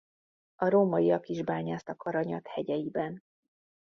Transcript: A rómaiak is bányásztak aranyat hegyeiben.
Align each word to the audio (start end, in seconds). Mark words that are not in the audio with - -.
A 0.55 0.69
rómaiak 0.69 1.27
is 1.29 1.41
bányásztak 1.41 2.03
aranyat 2.03 2.47
hegyeiben. 2.47 3.23